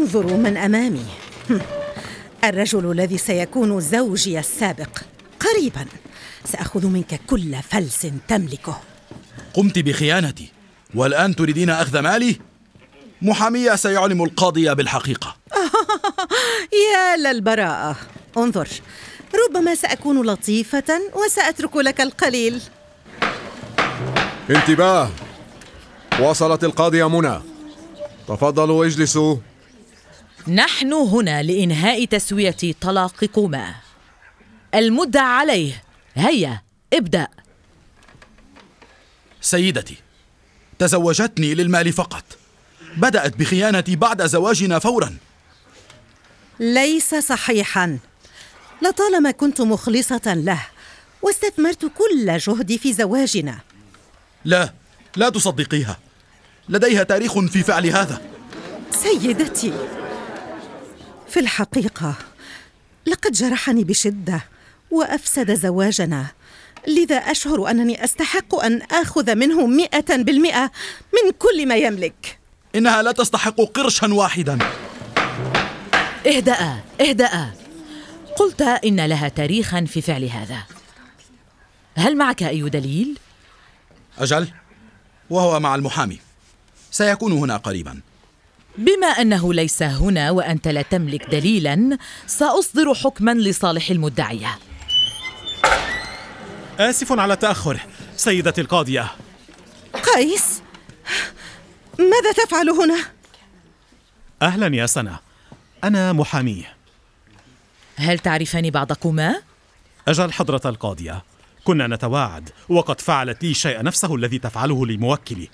[0.00, 1.06] انظروا من أمامي.
[2.44, 4.98] الرجل الذي سيكون زوجي السابق.
[5.40, 5.86] قريبا.
[6.44, 8.80] سأخذ منك كل فلس تملكه.
[9.54, 10.48] قمت بخيانتي.
[10.94, 12.40] والآن تريدين أخذ مالي؟
[13.22, 15.36] محامية سيعلم القاضي بالحقيقة.
[16.92, 17.96] يا للبراءة.
[18.36, 18.68] انظر.
[19.48, 22.62] ربما سأكون لطيفة وسأترك لك القليل.
[24.50, 25.10] انتباه.
[26.20, 27.40] وصلت القاضية منى
[28.28, 29.36] تفضلوا اجلسوا.
[30.48, 33.74] نحن هنا لإنهاء تسوية طلاقكما.
[34.74, 35.82] المدعى عليه.
[36.14, 37.28] هيا ابدأ.
[39.40, 39.96] سيدتي
[40.78, 42.24] تزوجتني للمال فقط.
[42.96, 45.16] بدأت بخيانتي بعد زواجنا فورا.
[46.60, 47.98] ليس صحيحا.
[48.82, 50.66] لطالما كنت مخلصة له
[51.22, 53.58] واستثمرت كل جهدي في زواجنا.
[54.44, 54.72] لا
[55.16, 55.98] لا تصدقيها.
[56.68, 58.22] لديها تاريخ في فعل هذا.
[58.90, 59.72] سيدتي
[61.30, 62.14] في الحقيقة
[63.06, 64.44] لقد جرحني بشدة
[64.90, 66.26] وأفسد زواجنا
[66.88, 70.70] لذا أشعر أنني أستحق أن آخذ منه مئة بالمئة
[71.12, 72.38] من كل ما يملك.
[72.74, 74.58] إنها لا تستحق قرشا واحدا.
[76.26, 77.50] اهدأ اهدأ.
[78.36, 80.58] قلت إن لها تاريخا في فعل هذا.
[81.94, 83.18] هل معك أي دليل؟
[84.18, 84.48] أجل
[85.30, 86.18] وهو مع المحامي.
[86.90, 88.00] سيكون هنا قريبا.
[88.78, 94.58] بما أنه ليس هنا وأنت لا تملك دليلا سأصدر حكما لصالح المدعية
[96.78, 97.80] آسف على التأخر
[98.16, 99.10] سيدتي القاضية.
[99.94, 100.62] قيس
[101.98, 103.04] ماذا تفعل هنا؟
[104.42, 105.18] أهلا يا سنة
[105.84, 106.64] أنا محامي.
[107.96, 109.42] هل تعرفان بعضكما؟
[110.08, 111.22] أجل حضرة القاضية
[111.64, 115.48] كنا نتواعد وقد فعلت لي شيء نفسه الذي تفعله لموكلي.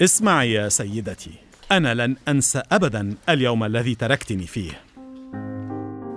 [0.00, 1.43] اسمعي يا سيدتي.
[1.72, 4.72] أنا لن أنسى أبدا اليوم الذي تركتني فيه.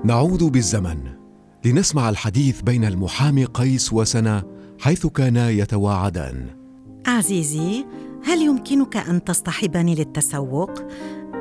[0.06, 0.98] نعود بالزمن
[1.66, 4.44] لنسمع الحديث بين المحامي قيس وسنا
[4.80, 6.48] حيث كانا يتواعدان.
[7.08, 7.86] عزيزي
[8.26, 10.71] هل يمكنك أن تصطحبني للتسوق؟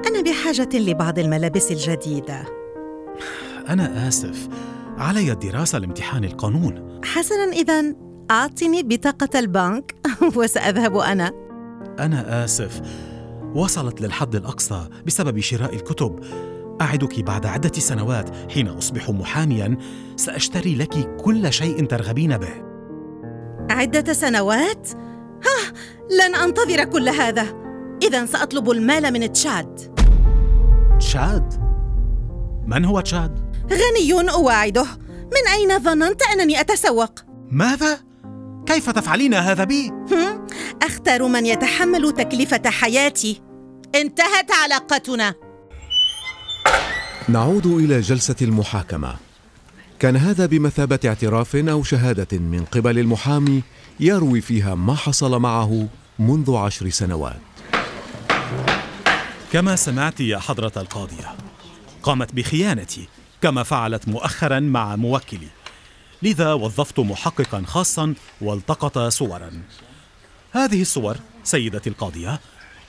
[0.06, 2.44] أنا بحاجة لبعض الملابس الجديدة.
[3.68, 4.48] أنا آسف.
[4.98, 7.00] علي الدراسة لامتحان القانون.
[7.04, 7.94] حسنا إذا.
[8.30, 9.94] أعطني بطاقة البنك
[10.36, 11.32] وسأذهب أنا.
[11.98, 12.80] أنا آسف.
[13.56, 16.20] وصلت للحد الأقصى بسبب شراء الكتب
[16.80, 19.78] أعدك بعد عدة سنوات حين أصبح محاميا
[20.16, 22.66] سأشتري لك كل شيء ترغبين به
[23.70, 24.90] عدة سنوات؟
[25.44, 25.72] ها
[26.10, 27.46] لن أنتظر كل هذا
[28.02, 29.96] إذا سأطلب المال من تشاد
[31.00, 31.54] تشاد
[32.66, 33.40] من هو تشاد؟
[33.70, 37.12] غني أواعده من أين ظننت أنني أتسوق؟
[37.50, 37.98] ماذا؟
[38.66, 39.92] كيف تفعلين هذا بي؟
[40.82, 43.45] أختار من يتحمل تكلفة حياتي
[44.00, 45.34] انتهت علاقتنا.
[47.28, 49.16] نعود إلى جلسة المحاكمة.
[49.98, 53.62] كان هذا بمثابة اعتراف أو شهادة من قبل المحامي
[54.00, 57.40] يروي فيها ما حصل معه منذ عشر سنوات.
[59.52, 61.36] كما سمعت يا حضرة القاضية
[62.02, 63.08] قامت بخيانتي
[63.42, 65.48] كما فعلت مؤخرا مع موكلي.
[66.22, 69.50] لذا وظفت محققا خاصا والتقط صورا.
[70.52, 72.40] هذه الصور سيدتي القاضية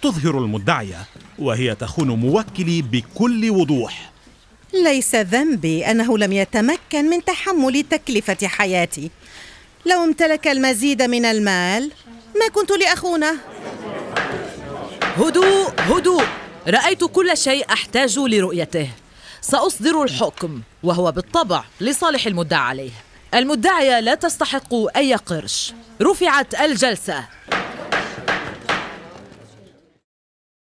[0.01, 1.05] تظهر المدعية
[1.39, 4.11] وهي تخون موكلي بكل وضوح.
[4.73, 9.11] ليس ذنبي أنه لم يتمكن من تحمل تكلفة حياتي.
[9.85, 11.91] لو امتلك المزيد من المال
[12.39, 13.37] ما كنت لأخونه.
[15.17, 16.23] هدوء هدوء.
[16.67, 18.89] رأيت كل شيء أحتاج لرؤيته.
[19.41, 22.91] سأصدر الحكم وهو بالطبع لصالح المدعى عليه.
[23.33, 25.73] المدعية لا تستحق أي قرش.
[26.01, 27.25] رفعت الجلسة.